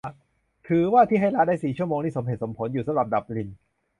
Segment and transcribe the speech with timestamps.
[0.67, 3.49] ถือว่าที่ให้ลาได้สี่ชั่วโมง นี่สมเหตุสมผลอยู่ สำหรับดับลิน